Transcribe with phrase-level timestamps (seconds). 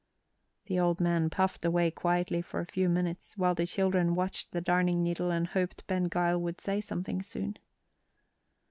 [0.65, 4.59] The old man puffed away quietly for a few minutes, while the children watched the
[4.59, 7.59] darning needle and hoped Ben Gile would say something soon.